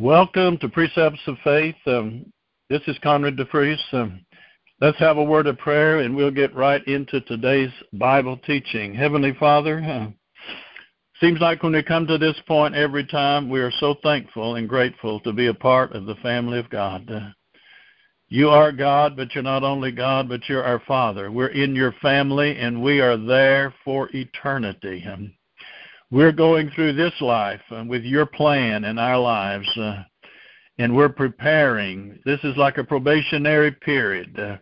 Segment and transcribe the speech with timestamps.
[0.00, 1.74] Welcome to Precepts of Faith.
[1.86, 2.24] Um,
[2.70, 3.76] this is Conrad DeFries.
[3.92, 4.24] Um,
[4.80, 8.94] let's have a word of prayer and we'll get right into today's Bible teaching.
[8.94, 10.06] Heavenly Father, uh,
[11.20, 14.66] seems like when we come to this point every time, we are so thankful and
[14.66, 17.06] grateful to be a part of the family of God.
[17.10, 17.28] Uh,
[18.30, 21.30] you are God, but you're not only God, but you're our Father.
[21.30, 25.04] We're in your family and we are there for eternity.
[25.06, 25.34] Um,
[26.10, 30.02] we're going through this life uh, with your plan in our lives, uh,
[30.78, 32.18] and we're preparing.
[32.24, 34.38] This is like a probationary period.
[34.38, 34.56] Uh,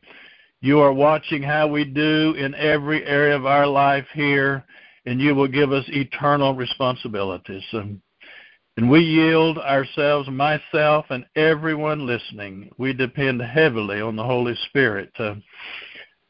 [0.61, 4.65] you are watching how we do in every area of our life here,
[5.07, 7.65] and you will give us eternal responsibilities.
[7.73, 8.03] Um,
[8.77, 12.71] and we yield ourselves, myself, and everyone listening.
[12.79, 15.37] We depend heavily on the Holy Spirit to,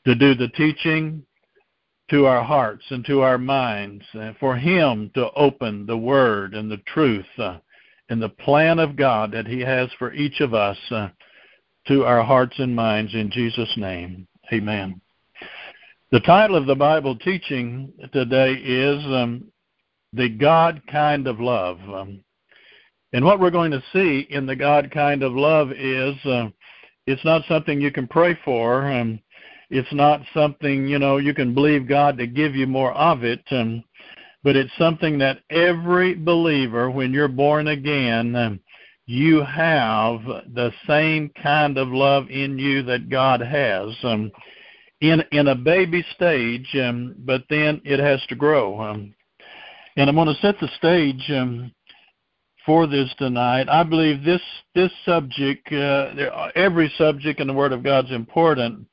[0.07, 1.27] to do the teaching,
[2.11, 6.71] to our hearts and to our minds, uh, for Him to open the Word and
[6.71, 7.59] the truth uh,
[8.09, 11.09] and the plan of God that He has for each of us uh,
[11.87, 14.27] to our hearts and minds in Jesus' name.
[14.53, 15.01] Amen.
[16.11, 19.45] The title of the Bible teaching today is um,
[20.15, 21.79] The God Kind of Love.
[21.81, 22.25] Um,
[23.13, 26.49] and what we're going to see in the God kind of love is uh,
[27.07, 28.91] it's not something you can pray for.
[28.91, 29.21] Um,
[29.71, 33.43] it's not something, you know, you can believe God to give you more of it.
[33.51, 33.85] Um,
[34.45, 38.61] but it's something that every believer, when you're born again, um,
[39.07, 40.21] you have
[40.55, 43.95] the same kind of love in you that God has.
[44.03, 44.31] Um,
[45.01, 48.81] in in a baby stage, um, but then it has to grow.
[48.81, 49.15] Um,
[49.97, 51.73] and I'm going to set the stage um,
[52.67, 53.69] for this tonight.
[53.69, 54.43] I believe this
[54.75, 58.87] this subject, uh, every subject in the Word of God is important,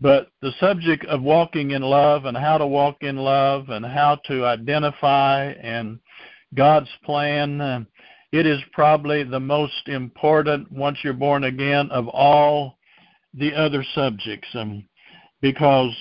[0.00, 4.16] but the subject of walking in love and how to walk in love and how
[4.26, 5.98] to identify and
[6.54, 7.86] God's plan,
[8.32, 12.78] it is probably the most important once you're born again of all
[13.34, 14.48] the other subjects.
[14.54, 14.84] Um,
[15.40, 15.94] because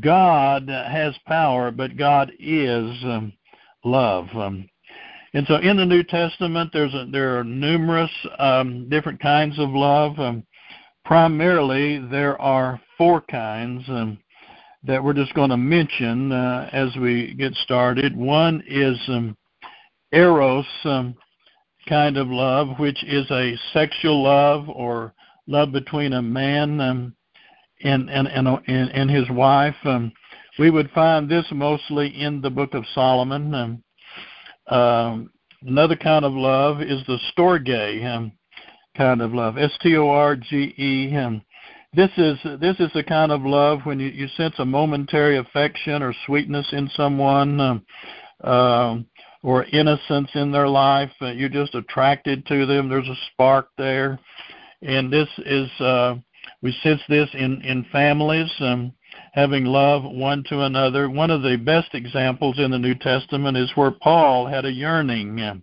[0.00, 3.32] God has power, but God is um,
[3.84, 4.26] love.
[4.34, 4.68] Um,
[5.32, 9.70] and so in the New Testament, there's a, there are numerous um, different kinds of
[9.70, 10.18] love.
[10.18, 10.44] Um,
[11.04, 14.18] primarily, there are four kinds um,
[14.84, 18.16] that we're just going to mention uh, as we get started.
[18.16, 19.36] One is um,
[20.12, 21.14] eros um,
[21.88, 25.14] kind of love, which is a sexual love or
[25.46, 27.14] love between a man um,
[27.82, 29.76] and, and, and, and, and his wife.
[29.84, 30.12] Um,
[30.58, 33.54] we would find this mostly in the book of Solomon.
[33.54, 33.84] Um,
[34.74, 35.30] um,
[35.62, 38.32] another kind of love is the storge um,
[38.96, 41.16] kind of love, S T O R G E.
[41.16, 41.42] Um,
[41.94, 46.02] this is this is the kind of love when you, you sense a momentary affection
[46.02, 47.86] or sweetness in someone, um,
[48.42, 48.96] uh,
[49.42, 51.12] or innocence in their life.
[51.20, 52.88] Uh, you're just attracted to them.
[52.88, 54.18] There's a spark there,
[54.82, 56.16] and this is uh,
[56.62, 58.50] we sense this in in families.
[58.60, 58.92] Um,
[59.32, 61.08] having love one to another.
[61.08, 65.40] One of the best examples in the New Testament is where Paul had a yearning
[65.40, 65.54] uh,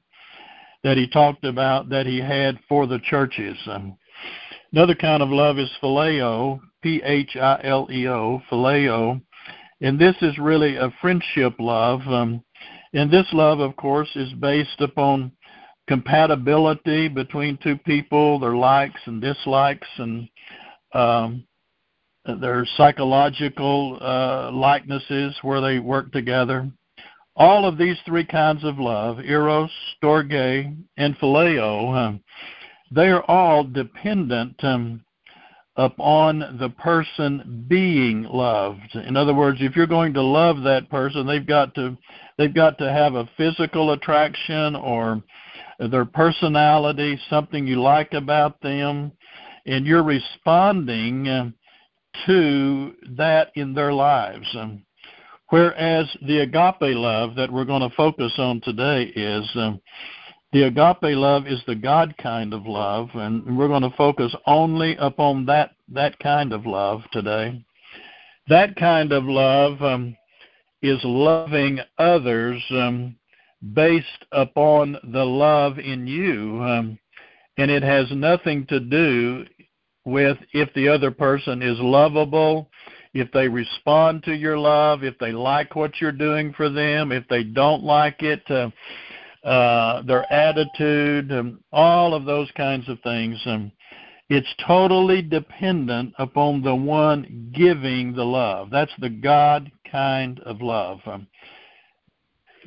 [0.83, 3.57] that he talked about that he had for the churches.
[3.67, 3.97] Um,
[4.73, 9.21] Another kind of love is phileo, P H I L E O, phileo,
[9.81, 11.99] and this is really a friendship love.
[12.07, 12.41] Um,
[12.93, 15.33] and this love, of course, is based upon
[15.89, 20.29] compatibility between two people, their likes and dislikes, and
[20.93, 21.45] um,
[22.39, 26.71] their psychological uh, likenesses where they work together.
[27.35, 29.71] All of these three kinds of love, eros,
[30.01, 32.23] storge, and phileo, um,
[32.93, 35.03] they are all dependent um,
[35.77, 38.95] upon the person being loved.
[38.95, 41.97] In other words, if you're going to love that person, they've got to
[42.37, 45.23] they've got to have a physical attraction or
[45.79, 49.11] their personality, something you like about them,
[49.65, 51.53] and you're responding um,
[52.25, 54.47] to that in their lives.
[54.55, 54.83] Um,
[55.51, 59.79] whereas the agape love that we're going to focus on today is um,
[60.53, 64.95] the agape love is the God kind of love, and we're going to focus only
[64.97, 67.63] upon that that kind of love today.
[68.47, 70.17] That kind of love um,
[70.81, 73.15] is loving others um,
[73.73, 76.99] based upon the love in you, um,
[77.57, 79.45] and it has nothing to do
[80.05, 82.69] with if the other person is lovable,
[83.13, 87.27] if they respond to your love, if they like what you're doing for them, if
[87.27, 88.49] they don't like it.
[88.49, 88.69] Uh,
[89.43, 93.41] uh, their attitude, um, all of those kinds of things.
[93.47, 93.71] Um,
[94.29, 98.69] it's totally dependent upon the one giving the love.
[98.69, 100.99] That's the God kind of love.
[101.05, 101.27] Um,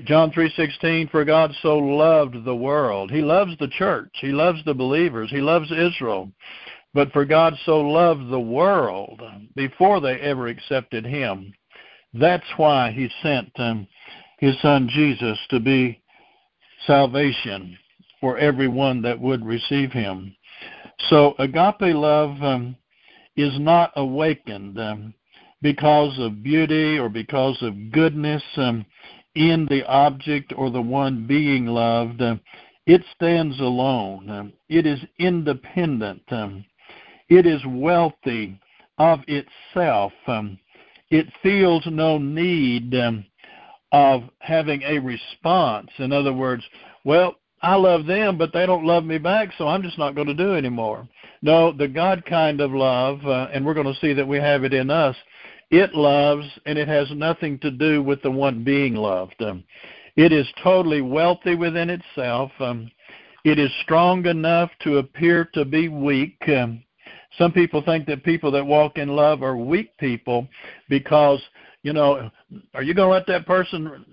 [0.05, 3.13] John 3:16 for God so loved the world.
[3.13, 4.11] He loves the church.
[4.21, 5.31] He loves the believers.
[5.31, 6.33] He loves Israel.
[6.95, 9.21] But for God so loved the world
[9.57, 11.53] before they ever accepted him.
[12.15, 13.89] That's why he sent um,
[14.39, 16.01] his son Jesus to be
[16.87, 17.77] salvation
[18.21, 20.37] for everyone that would receive him.
[21.09, 22.77] So agape love um,
[23.37, 25.15] is not awakened um,
[25.63, 28.87] because of beauty or because of goodness um,
[29.35, 32.23] in the object or the one being loved.
[32.23, 32.37] Uh,
[32.87, 34.31] it stands alone.
[34.31, 36.23] Um, it is independent.
[36.31, 36.65] Um,
[37.29, 38.61] it is wealthy
[38.99, 40.13] of itself.
[40.27, 40.59] Um,
[41.11, 43.25] it feels no need um,
[43.93, 45.91] of having a response.
[45.99, 46.65] In other words,
[47.05, 50.27] well, I love them, but they don't love me back, so I'm just not going
[50.27, 51.09] to do anymore.
[51.41, 54.65] No, the God kind of love, uh, and we're going to see that we have
[54.65, 55.17] it in us,
[55.71, 59.41] it loves, and it has nothing to do with the one being loved.
[59.41, 59.65] Um,
[60.17, 62.53] it is totally wealthy within itself.
[62.61, 62.91] Um,
[63.45, 66.37] it is strong enough to appear to be weak.
[66.49, 66.83] Um,
[67.39, 70.47] some people think that people that walk in love are weak people
[70.89, 71.41] because,
[71.83, 72.31] you know,
[72.75, 74.05] are you going to let that person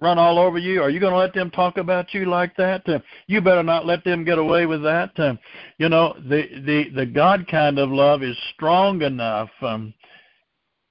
[0.00, 0.82] run all over you?
[0.82, 2.88] Are you going to let them talk about you like that?
[2.88, 5.18] Uh, you better not let them get away with that.
[5.18, 5.34] Uh,
[5.78, 9.92] you know, the the the God kind of love is strong enough um,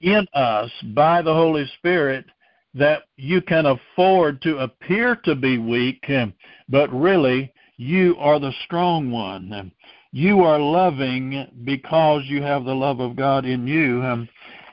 [0.02, 2.26] in us by the Holy Spirit
[2.74, 6.34] that you can afford to appear to be weak, um,
[6.70, 9.72] but really you are the strong one.
[10.12, 14.04] You are loving because you have the love of God in you.
[14.04, 14.30] Um,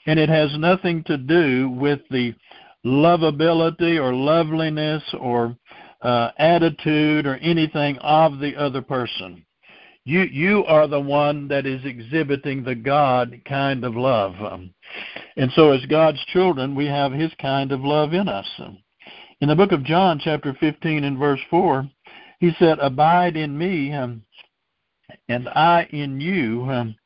[0.06, 2.34] and it has nothing to do with the
[2.84, 5.56] lovability or loveliness or
[6.02, 9.44] uh, attitude or anything of the other person.
[10.06, 14.70] You you are the one that is exhibiting the God kind of love, um,
[15.38, 18.46] and so as God's children, we have His kind of love in us.
[19.40, 21.88] In the book of John, chapter 15 and verse 4,
[22.38, 24.20] He said, "Abide in me, um,
[25.28, 26.96] and I in you." Um,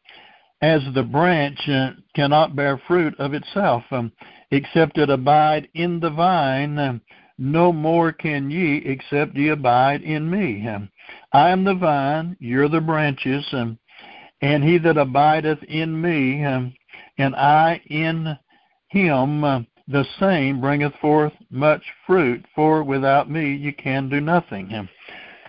[0.60, 4.10] as the branch uh, cannot bear fruit of itself, um,
[4.50, 7.00] except it abide in the vine, um,
[7.38, 10.66] no more can ye except ye abide in me.
[10.66, 10.90] Um,
[11.32, 13.78] I am the vine, you're the branches, um,
[14.42, 16.74] and he that abideth in me, um,
[17.18, 18.36] and I in
[18.88, 24.88] him, uh, the same bringeth forth much fruit, for without me you can do nothing.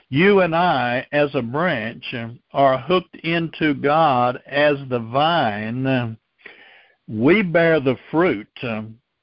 [0.10, 2.16] You and I, as a branch,
[2.54, 6.18] are hooked into God as the vine.
[7.08, 8.48] We bear the fruit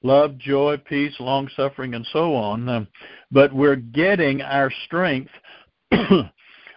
[0.06, 2.86] love, joy, peace, long suffering, and so on.
[3.30, 5.32] But we're getting our strength,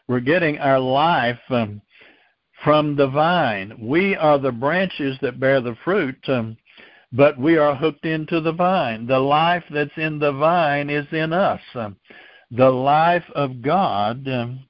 [0.08, 1.82] we're getting our life um,
[2.64, 3.78] from the vine.
[3.80, 6.18] We are the branches that bear the fruit.
[6.28, 6.58] Um,
[7.12, 9.08] but we are hooked into the vine.
[9.08, 11.62] The life that's in the vine is in us.
[11.74, 11.96] Um,
[12.52, 14.66] the life of God um,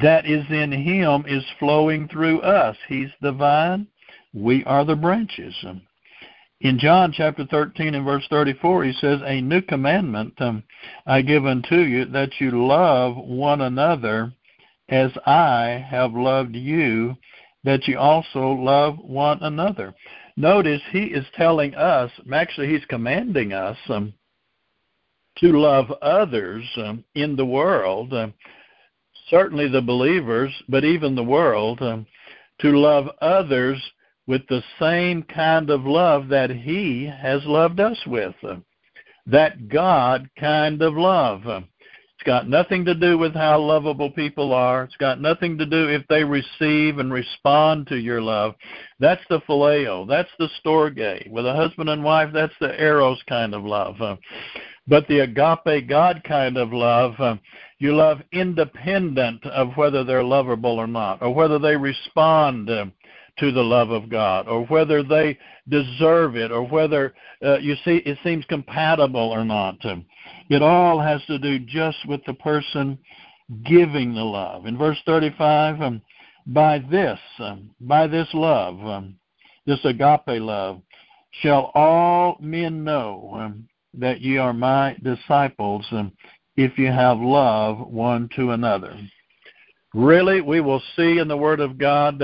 [0.00, 2.76] that is in him is flowing through us.
[2.88, 3.86] He's the vine,
[4.32, 5.54] we are the branches.
[5.66, 5.82] Um,
[6.60, 10.62] in John chapter 13 and verse 34, he says, A new commandment um,
[11.06, 14.32] I give unto you, that you love one another
[14.90, 17.16] as I have loved you,
[17.64, 19.94] that you also love one another.
[20.36, 24.12] Notice he is telling us, actually, he's commanding us um,
[25.40, 28.34] to love others um, in the world, um,
[29.28, 32.06] certainly the believers, but even the world, um,
[32.60, 33.82] to love others
[34.26, 38.34] with the same kind of love that He has loved us with.
[38.42, 38.56] Uh,
[39.26, 41.46] that God kind of love.
[41.46, 41.60] Uh,
[42.20, 44.84] it's got nothing to do with how lovable people are.
[44.84, 48.54] It's got nothing to do if they receive and respond to your love.
[48.98, 50.06] That's the phileo.
[50.06, 51.30] That's the storge.
[51.30, 54.00] With a husband and wife, that's the eros kind of love.
[54.02, 54.16] Uh,
[54.90, 57.36] but the agape God kind of love, uh,
[57.78, 62.86] you love independent of whether they're lovable or not, or whether they respond uh,
[63.38, 68.02] to the love of God, or whether they deserve it, or whether uh, you see
[68.04, 69.76] it seems compatible or not.
[70.48, 72.98] It all has to do just with the person
[73.64, 74.66] giving the love.
[74.66, 76.02] In verse 35, um,
[76.48, 79.14] by this, um, by this love, um,
[79.66, 80.82] this agape love,
[81.42, 85.86] shall all men know um, that ye are my disciples
[86.56, 88.96] if you have love one to another.
[89.94, 92.22] Really, we will see in the Word of God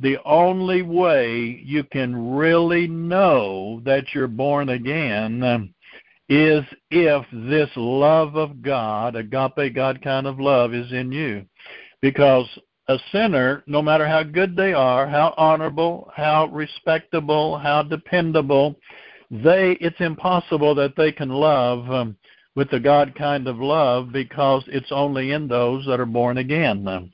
[0.00, 5.74] the only way you can really know that you're born again um,
[6.28, 11.44] is if this love of God, agape God kind of love, is in you.
[12.00, 12.46] Because
[12.88, 18.76] a sinner, no matter how good they are, how honorable, how respectable, how dependable,
[19.30, 22.16] they it's impossible that they can love um,
[22.54, 27.10] with the God kind of love because it's only in those that are born again.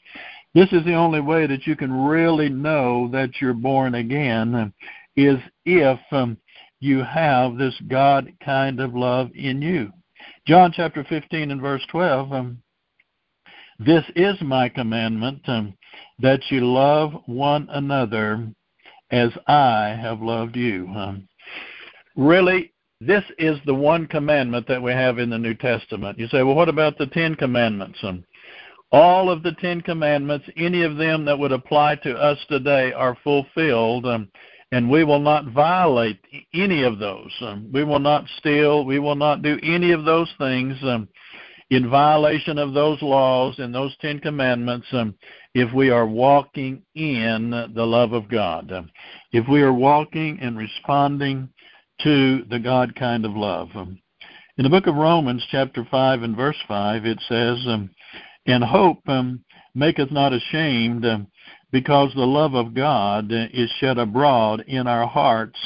[0.54, 4.72] This is the only way that you can really know that you're born again um,
[5.16, 6.36] is if um,
[6.80, 9.92] you have this God kind of love in you.
[10.46, 12.62] John chapter 15 and verse 12 um,
[13.78, 15.74] This is my commandment um,
[16.20, 18.48] that you love one another
[19.10, 20.86] as I have loved you.
[20.88, 21.28] Um,
[22.16, 26.18] really, this is the one commandment that we have in the New Testament.
[26.18, 27.98] You say, well, what about the Ten Commandments?
[28.02, 28.24] Um,
[28.92, 33.16] all of the Ten Commandments, any of them that would apply to us today, are
[33.24, 34.28] fulfilled, um,
[34.70, 36.18] and we will not violate
[36.54, 37.32] any of those.
[37.40, 38.84] Um, we will not steal.
[38.84, 41.08] We will not do any of those things um,
[41.70, 45.14] in violation of those laws and those Ten Commandments um,
[45.54, 48.70] if we are walking in the love of God.
[48.72, 48.90] Um,
[49.32, 51.48] if we are walking and responding
[52.02, 53.68] to the God kind of love.
[53.74, 57.90] In the book of Romans, chapter 5 and verse 5, it says, um,
[58.46, 61.26] And hope um, maketh not ashamed, um,
[61.72, 65.58] because the love of God is shed abroad in our hearts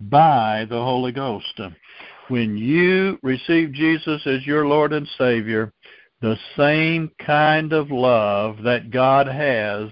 [0.00, 1.60] by the Holy Ghost.
[2.28, 5.72] When you receive Jesus as your Lord and Savior,
[6.20, 9.90] the same kind of love that God has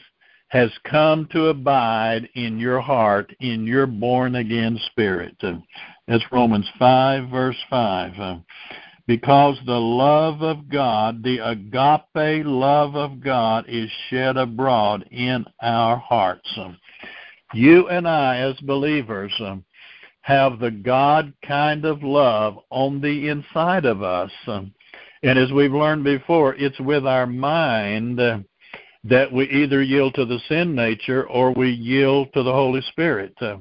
[0.55, 5.35] has come to abide in your heart, in your born again spirit.
[5.43, 5.55] Uh,
[6.07, 8.13] that's Romans 5, verse 5.
[8.21, 8.37] Uh,
[9.09, 15.97] because the love of God, the agape love of God, is shed abroad in our
[15.97, 16.49] hearts.
[16.57, 16.71] Uh,
[17.53, 19.33] you and I, as believers,
[20.21, 24.31] have the God kind of love on the inside of us.
[24.47, 28.21] And as we've learned before, it's with our mind
[29.05, 33.35] that we either yield to the sin nature or we yield to the Holy Spirit.
[33.41, 33.59] Uh,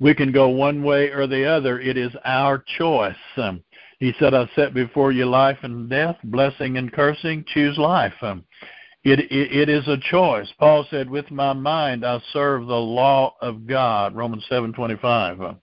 [0.00, 1.78] we can go one way or the other.
[1.78, 3.14] It is our choice.
[3.36, 3.62] Um,
[3.98, 7.44] he said, I set before you life and death, blessing and cursing.
[7.52, 8.14] Choose life.
[8.22, 8.44] Um,
[9.04, 10.48] it, it, it is a choice.
[10.58, 15.50] Paul said, with my mind I serve the law of God, Romans 7.25.
[15.50, 15.60] Um,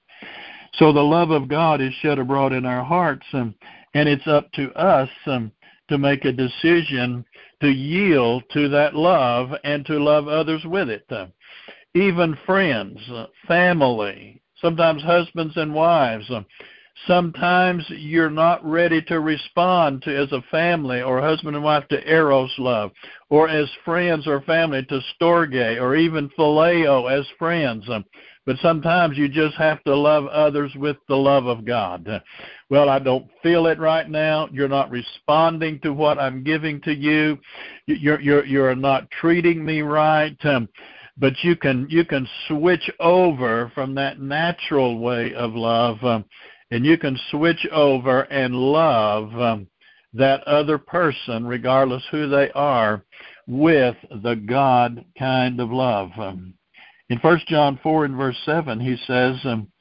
[0.73, 3.55] so the love of God is shed abroad in our hearts, um,
[3.95, 5.09] and it's up to us
[5.89, 7.25] to make a decision
[7.61, 11.09] to yield to that love and to love others with it.
[11.93, 12.99] Even friends,
[13.47, 16.29] family, sometimes husbands and wives.
[17.05, 22.09] Sometimes you're not ready to respond to as a family or husband and wife to
[22.09, 22.91] eros love,
[23.29, 27.87] or as friends or family to storge, or even phileo as friends.
[28.47, 32.23] But sometimes you just have to love others with the love of God.
[32.69, 34.47] Well, I don't feel it right now.
[34.53, 37.37] You're not responding to what I'm giving to you.
[37.87, 40.37] You're you're you're not treating me right.
[40.45, 40.69] Um,
[41.17, 46.23] but you can you can switch over from that natural way of love, um,
[46.71, 49.67] and you can switch over and love um,
[50.13, 53.03] that other person, regardless who they are,
[53.45, 56.11] with the God kind of love.
[56.17, 56.53] Um,
[57.09, 59.71] in 1 John 4 and verse 7, he says, um,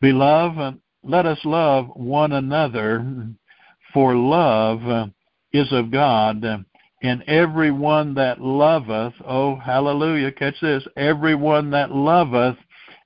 [0.00, 3.04] Beloved, let us love one another,
[3.92, 5.06] for love uh,
[5.52, 6.44] is of God.
[7.02, 12.56] And everyone that loveth, oh, hallelujah, catch this, everyone that loveth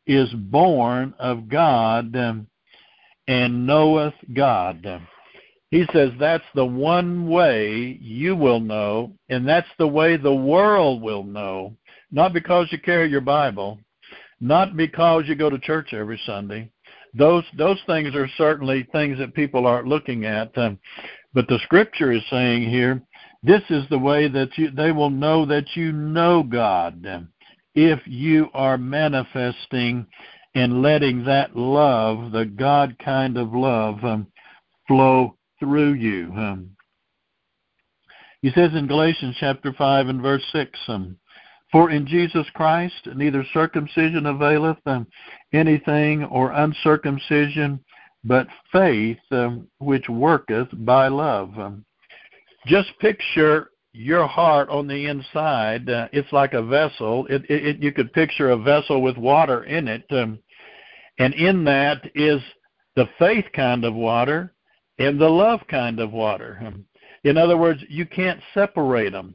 [0.06, 2.46] is born of God um,
[3.28, 5.02] and knoweth God.
[5.70, 11.02] He says that's the one way you will know, and that's the way the world
[11.02, 11.76] will know
[12.12, 13.78] not because you carry your Bible,
[14.40, 16.70] not because you go to church every Sunday.
[17.14, 20.56] Those those things are certainly things that people aren't looking at.
[20.56, 20.78] Um,
[21.34, 23.02] but the Scripture is saying here,
[23.42, 27.28] this is the way that you, they will know that you know God um,
[27.74, 30.06] if you are manifesting
[30.54, 34.26] and letting that love, the God kind of love, um,
[34.86, 36.30] flow through you.
[36.36, 36.70] Um,
[38.42, 41.16] he says in Galatians chapter 5 and verse 6, um,
[41.72, 45.06] for in Jesus Christ neither circumcision availeth um,
[45.52, 47.80] anything, or uncircumcision,
[48.24, 51.58] but faith um, which worketh by love.
[51.58, 51.84] Um,
[52.66, 55.88] just picture your heart on the inside.
[55.88, 57.26] Uh, it's like a vessel.
[57.28, 60.38] It, it, it, you could picture a vessel with water in it, um,
[61.18, 62.40] and in that is
[62.96, 64.52] the faith kind of water
[64.98, 66.58] and the love kind of water.
[66.64, 66.84] Um,
[67.24, 69.34] in other words, you can't separate them.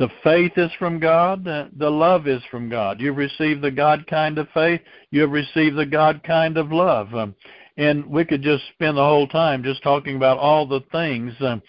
[0.00, 1.44] The faith is from God.
[1.44, 3.02] The love is from God.
[3.02, 4.80] You've received the God kind of faith.
[5.10, 7.14] You have received the God kind of love.
[7.14, 7.34] Um,
[7.76, 11.60] and we could just spend the whole time just talking about all the things um,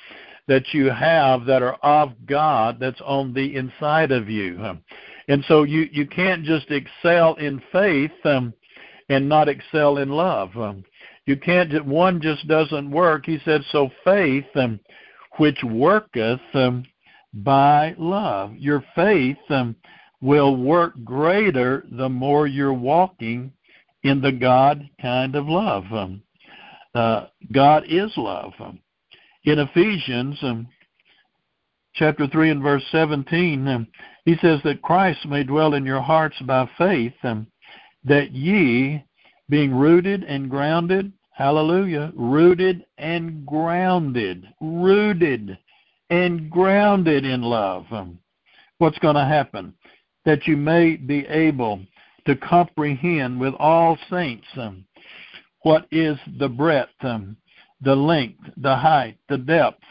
[0.48, 4.58] that you have that are of God that's on the inside of you.
[4.64, 4.82] Um,
[5.28, 8.54] and so you, you can't just excel in faith um,
[9.10, 10.56] and not excel in love.
[10.56, 10.86] Um,
[11.26, 11.86] you can't.
[11.86, 13.26] One just doesn't work.
[13.26, 14.80] He said, so faith, um,
[15.38, 16.40] which worketh
[17.34, 18.56] by love.
[18.56, 19.76] Your faith um,
[20.22, 23.52] will work greater the more you're walking
[24.04, 25.86] in the God kind of love.
[25.92, 26.22] Um,
[26.94, 28.54] uh, God is love.
[28.60, 28.80] Um,
[29.44, 30.68] in Ephesians um,
[31.94, 33.88] chapter 3 and verse 17, um,
[34.26, 37.48] he says that Christ may dwell in your hearts by faith, um,
[38.04, 39.04] that ye,
[39.50, 45.58] being rooted and grounded, hallelujah, rooted and grounded, rooted
[46.12, 47.86] and grounded in love.
[47.90, 48.20] Um,
[48.78, 49.74] what's going to happen?
[50.26, 51.80] That you may be able
[52.28, 54.86] to comprehend with all saints um,
[55.64, 57.38] what is the breadth, um,
[57.82, 59.84] the length, the height, the depth,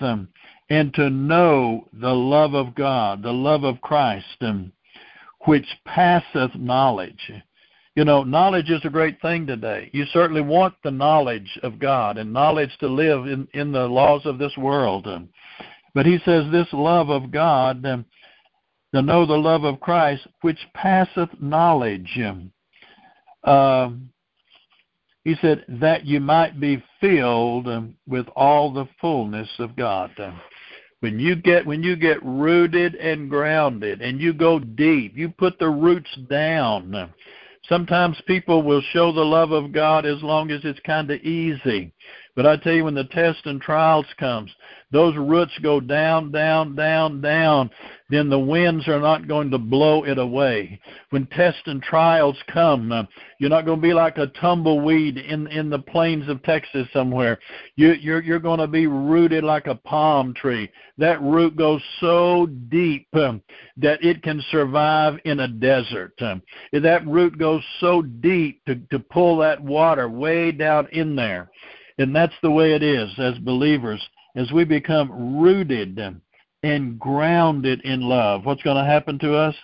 [0.69, 4.45] and to know the love of God, the love of Christ,
[5.47, 7.33] which passeth knowledge.
[7.97, 9.91] You know, knowledge is a great thing today.
[9.93, 14.23] You certainly want the knowledge of God and knowledge to live in, in the laws
[14.27, 15.09] of this world.
[15.91, 18.05] Um, but he says, This love of God, um,
[18.95, 22.19] to know the love of Christ, which passeth knowledge.
[23.45, 24.11] Um,
[25.25, 30.11] he said, That you might be filled um, with all the fullness of God.
[31.01, 35.59] When you get when you get rooted and grounded and you go deep, you put
[35.59, 37.11] the roots down.
[37.69, 41.93] Sometimes people will show the love of God as long as it's kind of easy.
[42.37, 44.51] But I tell you, when the test and trials comes,
[44.93, 47.71] those roots go down, down, down, down,
[48.09, 50.81] then the winds are not going to blow it away.
[51.11, 53.05] When tests and trials come, uh,
[53.39, 57.39] you're not going to be like a tumbleweed in in the plains of Texas somewhere.
[57.77, 60.71] You, you're you're going to be rooted like a palm tree.
[60.99, 63.43] That root goes so deep um,
[63.77, 66.15] that it can survive in a desert.
[66.21, 71.51] Um, that root goes so deep to to pull that water way down in there.
[72.01, 74.01] And that's the way it is as believers
[74.35, 76.01] as we become rooted
[76.63, 79.55] and grounded in love, what's going to happen to us?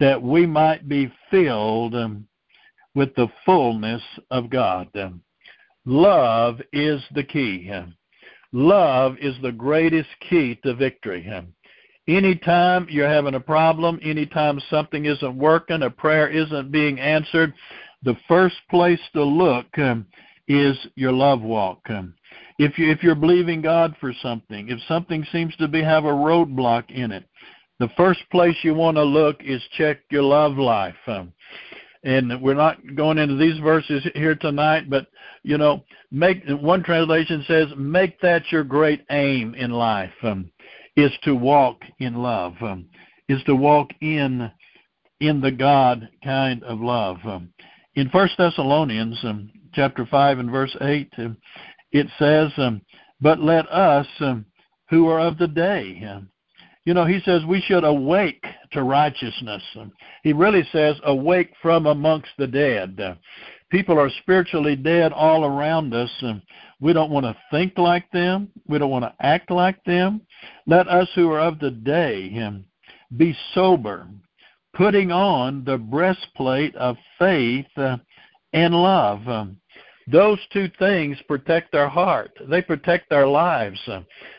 [0.00, 1.94] That we might be filled
[2.94, 4.00] with the fullness
[4.30, 4.88] of God.
[5.84, 7.70] Love is the key.
[8.52, 11.30] Love is the greatest key to victory.
[12.08, 17.52] Anytime you're having a problem, anytime something isn't working, a prayer isn't being answered,
[18.04, 19.66] the first place to look
[20.48, 21.86] is your love walk
[22.58, 26.08] if you if you're believing God for something, if something seems to be have a
[26.08, 27.24] roadblock in it,
[27.78, 30.96] the first place you want to look is check your love life.
[31.06, 31.32] Um,
[32.04, 35.06] and we're not going into these verses here tonight, but
[35.44, 40.12] you know, make one translation says, make that your great aim in life.
[40.22, 40.50] Um,
[40.96, 42.54] is to walk in love.
[42.60, 42.88] Um,
[43.28, 44.50] is to walk in
[45.20, 47.18] in the God kind of love.
[47.24, 47.50] Um,
[47.94, 51.36] in First Thessalonians um, chapter five and verse eight, um,
[51.92, 52.82] it says, um,
[53.20, 54.44] But let us um,
[54.90, 56.02] who are of the day.
[56.08, 56.28] Um,
[56.84, 59.62] you know, he says we should awake to righteousness.
[60.22, 62.98] He really says, awake from amongst the dead.
[62.98, 63.14] Uh,
[63.70, 66.10] people are spiritually dead all around us.
[66.22, 66.40] Um,
[66.80, 68.48] we don't want to think like them.
[68.66, 70.22] We don't want to act like them.
[70.66, 72.30] Let us who are of the day
[73.16, 74.08] be sober,
[74.74, 77.98] putting on the breastplate of faith uh,
[78.52, 79.26] and love.
[79.28, 79.56] Um,
[80.10, 82.30] those two things protect our heart.
[82.48, 83.78] They protect our lives.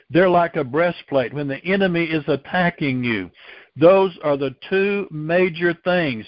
[0.09, 1.33] They're like a breastplate.
[1.33, 3.29] When the enemy is attacking you,
[3.75, 6.25] those are the two major things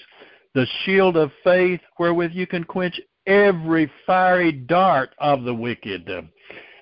[0.53, 6.09] the shield of faith wherewith you can quench every fiery dart of the wicked.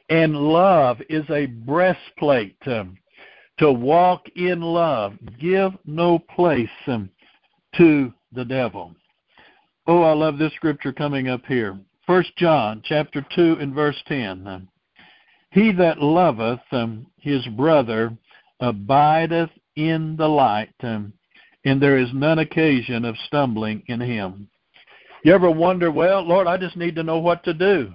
[0.09, 5.13] And love is a breastplate to walk in love.
[5.39, 8.95] Give no place to the devil.
[9.91, 11.75] Oh, I love this scripture coming up here.
[12.05, 14.67] First John chapter two and verse ten.
[15.49, 18.15] He that loveth um, his brother
[18.59, 21.11] abideth in the light, um,
[21.65, 24.47] and there is none occasion of stumbling in him.
[25.23, 27.91] You ever wonder, well, Lord, I just need to know what to do.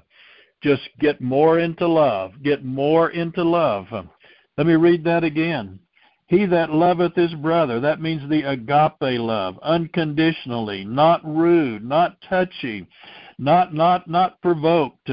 [0.65, 2.33] Just get more into love.
[2.43, 3.87] Get more into love.
[4.59, 5.79] Let me read that again.
[6.27, 12.87] He that loveth his brother, that means the agape love, unconditionally, not rude, not touchy,
[13.39, 15.11] not not not provoked.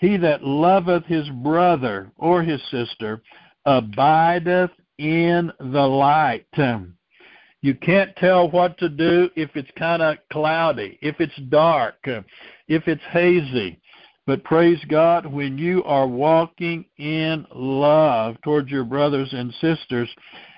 [0.00, 3.22] He that loveth his brother or his sister
[3.64, 6.46] abideth in the light.
[7.62, 11.96] You can't tell what to do if it's kind of cloudy, if it's dark,
[12.68, 13.80] if it's hazy.
[14.26, 20.08] But praise God, when you are walking in love towards your brothers and sisters,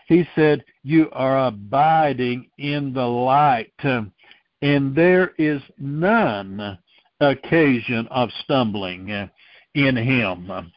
[0.07, 3.73] He said, you are abiding in the light.
[3.83, 6.79] And there is none
[7.21, 9.29] occasion of stumbling
[9.75, 10.73] in Him.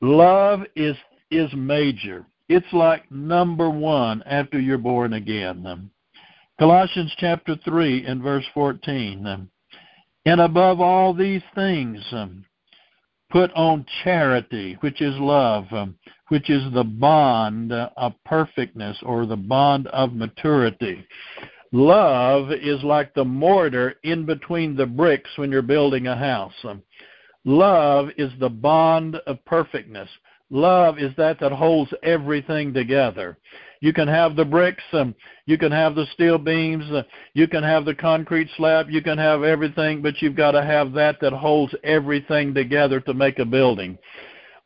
[0.00, 0.96] Love is
[1.30, 2.26] is major.
[2.48, 5.90] It's like number one after you're born again.
[6.58, 9.48] Colossians chapter 3 and verse 14.
[10.26, 12.44] And above all these things, um,
[13.30, 15.96] put on charity, which is love, um,
[16.28, 21.04] which is the bond of perfectness or the bond of maturity.
[21.72, 26.54] Love is like the mortar in between the bricks when you're building a house.
[26.62, 26.82] Um,
[27.44, 30.08] love is the bond of perfectness.
[30.50, 33.36] Love is that that holds everything together.
[33.80, 35.14] You can have the bricks, um,
[35.46, 37.02] you can have the steel beams, uh,
[37.34, 40.92] you can have the concrete slab, you can have everything, but you've got to have
[40.92, 43.98] that that holds everything together to make a building.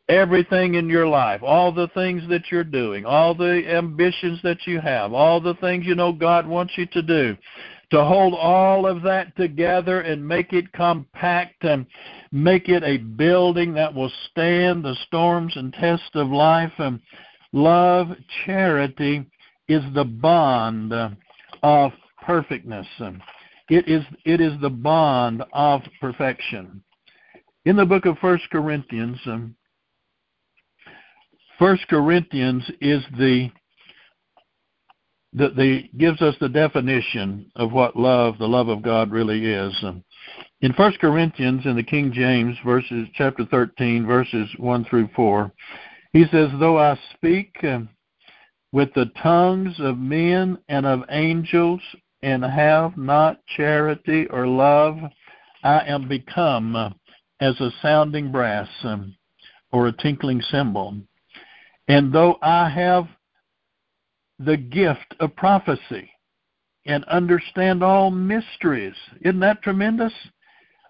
[0.08, 4.80] Everything in your life, all the things that you're doing, all the ambitions that you
[4.80, 7.36] have, all the things you know God wants you to do,
[7.90, 11.86] to hold all of that together and make it compact and
[12.32, 16.72] make it a building that will stand the storms and tests of life.
[16.78, 17.00] And
[17.52, 18.08] love,
[18.44, 19.26] charity
[19.68, 20.92] is the bond
[21.62, 22.86] of perfectness.
[23.68, 26.82] It is it is the bond of perfection.
[27.64, 29.54] In the book of First Corinthians, um,
[31.58, 33.50] First Corinthians is the
[35.34, 39.74] the gives us the definition of what love, the love of God, really is.
[40.62, 45.52] In First Corinthians, in the King James, verses chapter thirteen, verses one through four,
[46.12, 47.80] he says, "Though I speak uh,
[48.72, 51.80] with the tongues of men and of angels,
[52.22, 54.98] and have not charity or love,
[55.62, 56.90] I am become uh,
[57.40, 59.14] as a sounding brass um,
[59.72, 60.96] or a tinkling cymbal.
[61.86, 63.06] And though I have
[64.38, 66.10] the gift of prophecy
[66.86, 68.94] and understand all mysteries.
[69.20, 70.12] Isn't that tremendous?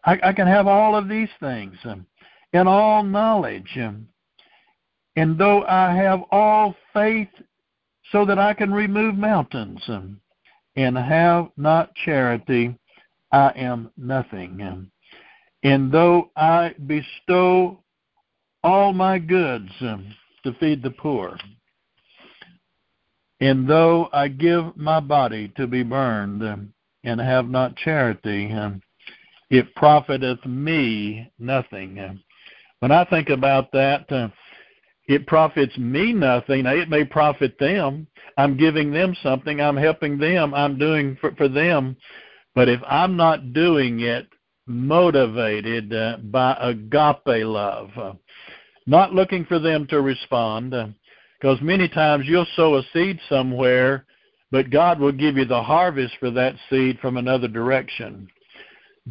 [0.04, 2.06] I, I can have all of these things um,
[2.52, 3.76] and all knowledge.
[3.76, 4.06] Um,
[5.18, 7.28] and though I have all faith
[8.12, 9.82] so that I can remove mountains
[10.76, 12.78] and have not charity,
[13.32, 14.88] I am nothing.
[15.64, 17.82] And though I bestow
[18.62, 21.36] all my goods to feed the poor,
[23.40, 26.42] and though I give my body to be burned,
[27.04, 28.54] and have not charity,
[29.50, 32.20] it profiteth me nothing.
[32.78, 34.06] When I think about that,
[35.08, 36.66] it profits me nothing.
[36.66, 38.06] It may profit them.
[38.36, 39.60] I'm giving them something.
[39.60, 40.52] I'm helping them.
[40.54, 41.96] I'm doing for, for them.
[42.54, 44.28] But if I'm not doing it
[44.66, 48.12] motivated uh, by agape love, uh,
[48.86, 50.88] not looking for them to respond, uh,
[51.40, 54.04] because many times you'll sow a seed somewhere,
[54.50, 58.28] but God will give you the harvest for that seed from another direction.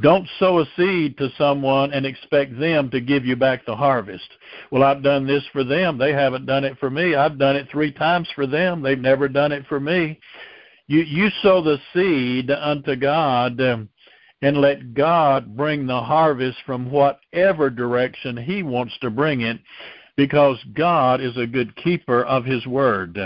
[0.01, 4.27] Don't sow a seed to someone and expect them to give you back the harvest.
[4.71, 5.97] Well, I've done this for them.
[5.97, 7.15] They haven't done it for me.
[7.15, 8.81] I've done it three times for them.
[8.81, 10.19] They've never done it for me.
[10.87, 13.89] You you sow the seed unto God um,
[14.41, 19.59] and let God bring the harvest from whatever direction He wants to bring it
[20.17, 23.17] because God is a good keeper of his word.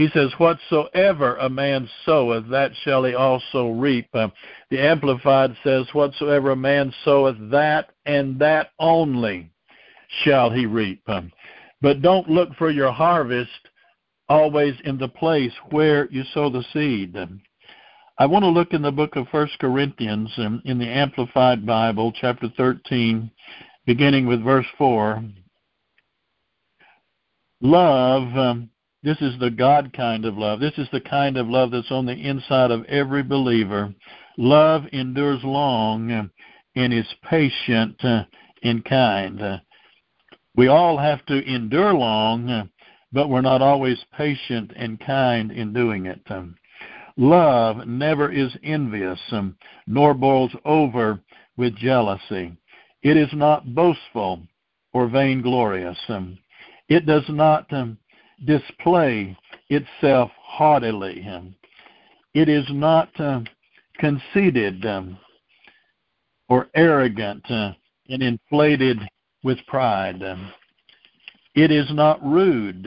[0.00, 4.08] He says, Whatsoever a man soweth, that shall he also reap.
[4.14, 4.32] Um,
[4.70, 9.50] the Amplified says, Whatsoever a man soweth, that and that only
[10.24, 11.02] shall he reap.
[11.06, 11.30] Um,
[11.82, 13.50] but don't look for your harvest
[14.30, 17.14] always in the place where you sow the seed.
[17.18, 17.42] Um,
[18.16, 20.32] I want to look in the book of First Corinthians
[20.64, 23.30] in the Amplified Bible, chapter 13,
[23.84, 25.22] beginning with verse 4.
[27.60, 28.69] Love, um,
[29.02, 30.60] this is the God kind of love.
[30.60, 33.94] This is the kind of love that's on the inside of every believer.
[34.36, 36.30] Love endures long
[36.76, 38.00] and is patient
[38.62, 39.60] and kind.
[40.56, 42.70] We all have to endure long,
[43.12, 46.20] but we're not always patient and kind in doing it.
[47.16, 49.20] Love never is envious,
[49.86, 51.20] nor boils over
[51.56, 52.52] with jealousy.
[53.02, 54.42] It is not boastful
[54.92, 55.98] or vainglorious.
[56.88, 57.70] It does not
[58.44, 59.36] display
[59.68, 61.26] itself haughtily.
[62.34, 63.46] It is not um,
[63.98, 65.18] conceited um,
[66.48, 67.72] or arrogant uh,
[68.08, 68.98] and inflated
[69.42, 70.22] with pride.
[71.54, 72.86] It is not rude.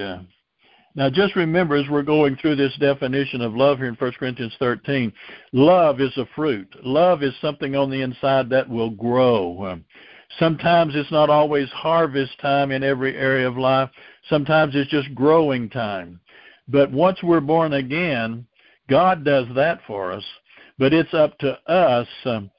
[0.96, 4.54] Now, just remember as we're going through this definition of love here in 1 Corinthians
[4.60, 5.12] 13,
[5.52, 6.68] love is a fruit.
[6.84, 9.80] Love is something on the inside that will grow.
[10.40, 13.90] Sometimes it's not always harvest time in every area of life.
[14.30, 16.20] Sometimes it's just growing time.
[16.68, 18.46] But once we're born again,
[18.90, 20.24] God does that for us.
[20.80, 22.50] But it's up to us um,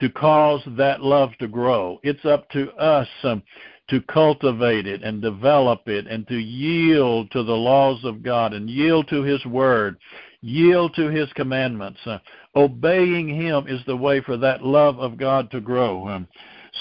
[0.00, 1.98] to cause that love to grow.
[2.02, 3.42] It's up to us um,
[3.88, 8.70] to cultivate it and develop it and to yield to the laws of God and
[8.70, 9.96] yield to His Word,
[10.40, 12.00] yield to His commandments.
[12.06, 12.18] Uh,
[12.54, 16.08] obeying Him is the way for that love of God to grow.
[16.08, 16.28] Um,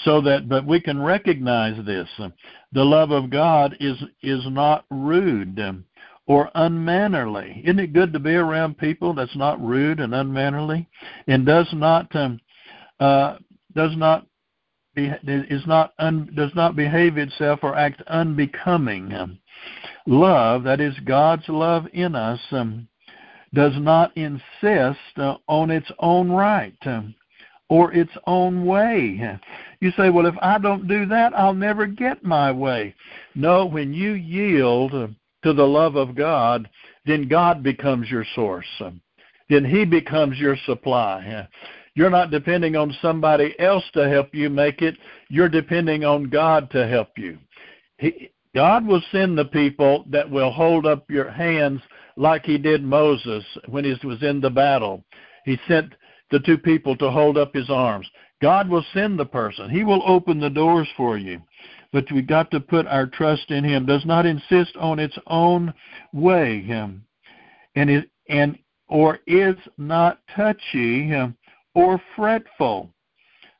[0.05, 2.09] so that, but we can recognize this.
[2.73, 5.59] The love of God is is not rude
[6.25, 7.61] or unmannerly.
[7.63, 10.87] Isn't it good to be around people that's not rude and unmannerly,
[11.27, 12.39] and does not um,
[12.99, 13.37] uh,
[13.75, 14.25] does not
[14.95, 19.39] is not un, does not behave itself or act unbecoming.
[20.05, 22.87] Love, that is God's love in us, um,
[23.53, 27.15] does not insist uh, on its own right um,
[27.69, 29.39] or its own way.
[29.83, 32.95] You say, well, if I don't do that, I'll never get my way.
[33.35, 36.69] No, when you yield to the love of God,
[37.05, 38.65] then God becomes your source.
[39.49, 41.49] Then He becomes your supply.
[41.95, 44.95] You're not depending on somebody else to help you make it.
[45.27, 47.37] You're depending on God to help you.
[47.97, 51.81] He, God will send the people that will hold up your hands
[52.15, 55.03] like he did Moses when he was in the battle.
[55.43, 55.91] He sent
[56.31, 58.09] the two people to hold up his arms.
[58.43, 59.69] God will send the person.
[59.69, 61.41] He will open the doors for you.
[61.93, 63.85] But we've got to put our trust in him.
[63.85, 65.73] Does not insist on its own
[66.11, 66.61] way.
[66.61, 67.05] Him.
[67.75, 71.13] And it and or is not touchy
[71.73, 72.89] or fretful.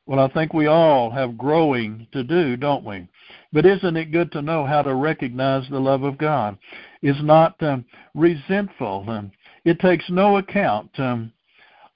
[0.04, 3.08] Well, I think we all have growing to do, don't we?
[3.54, 6.58] But isn't it good to know how to recognize the love of God?
[7.00, 9.06] Is not um, resentful.
[9.08, 9.32] Um,
[9.64, 11.32] it takes no account um,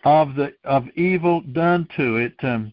[0.06, 2.32] of the of evil done to it.
[2.42, 2.72] Um,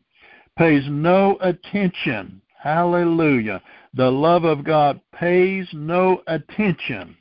[0.57, 2.41] pays no attention.
[2.61, 3.61] Hallelujah.
[3.93, 7.15] The love of God pays no attention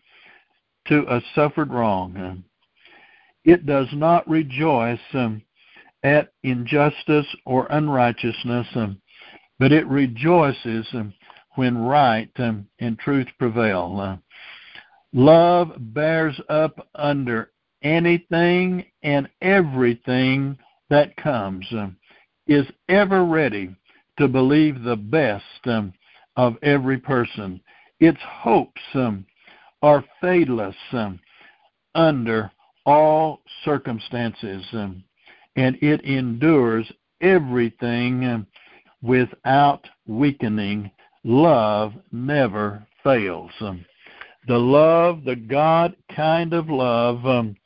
[0.88, 2.44] to a suffered wrong.
[3.44, 5.42] It does not rejoice um,
[6.03, 9.01] at injustice or unrighteousness, um,
[9.59, 11.12] but it rejoices um,
[11.57, 13.99] when right and truth prevail.
[14.01, 14.16] Uh,
[15.12, 17.51] love bears up under
[17.83, 20.59] anything and everything
[20.90, 21.66] that comes,
[22.46, 23.74] is ever ready
[24.18, 25.92] to believe the best um,
[26.37, 27.61] of every person.
[28.00, 29.24] Its hopes um,
[29.83, 30.74] are fadeless
[31.94, 32.50] under
[32.87, 38.46] all circumstances and it endures everything
[39.02, 40.90] without weakening.
[41.22, 43.50] Love never fails.
[43.61, 43.85] Um,
[44.46, 47.57] the love, the God kind of love, um,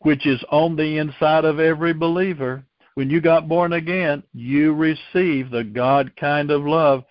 [0.00, 2.64] which is on the inside of every believer.
[2.96, 7.04] When you got born again, you receive the God kind of love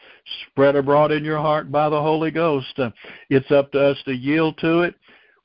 [0.49, 2.79] spread abroad in your heart by the Holy Ghost.
[3.29, 4.95] It's up to us to yield to it.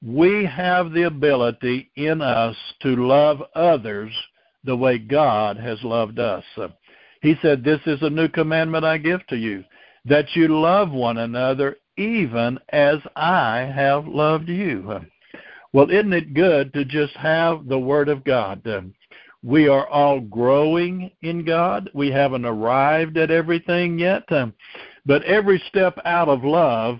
[0.02, 4.10] We have the ability in us to love others
[4.64, 6.44] the way God has loved us.
[7.20, 9.62] He said, This is a new commandment I give to you,
[10.06, 15.00] that you love one another even as I have loved you.
[15.74, 18.62] Well, isn't it good to just have the Word of God?
[19.42, 21.90] We are all growing in God.
[21.94, 24.28] We haven't arrived at everything yet.
[25.06, 26.98] But every step out of love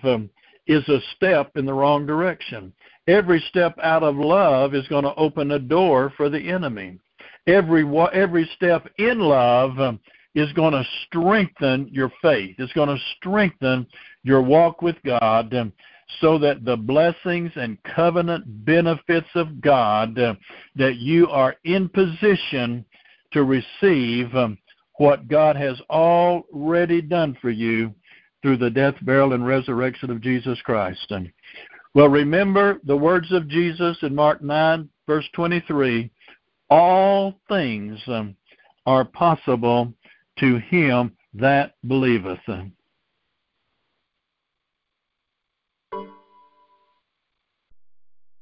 [0.67, 2.73] is a step in the wrong direction.
[3.07, 6.99] Every step out of love is going to open a door for the enemy
[7.47, 10.01] every every step in love um,
[10.35, 12.55] is going to strengthen your faith.
[12.59, 13.87] It's going to strengthen
[14.23, 15.73] your walk with God um,
[16.21, 20.35] so that the blessings and covenant benefits of God uh,
[20.77, 22.85] that you are in position
[23.33, 24.59] to receive um,
[24.99, 27.95] what God has already done for you
[28.43, 31.07] through the death, burial, and resurrection of Jesus Christ.
[31.11, 31.31] And
[31.95, 36.11] well, remember the words of Jesus in Mark 9, verse 23
[36.71, 38.37] all things um,
[38.87, 39.93] are possible
[40.39, 42.39] to him that believeth.